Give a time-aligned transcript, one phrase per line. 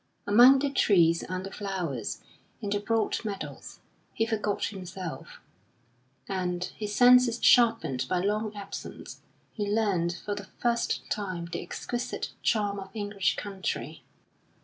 [0.25, 2.23] Among the trees and the flowers,
[2.59, 3.81] in the broad meadows,
[4.15, 5.39] he forgot himself;
[6.27, 9.21] and, his senses sharpened by long absence,
[9.53, 14.01] he learnt for the first time the exquisite charm of English country.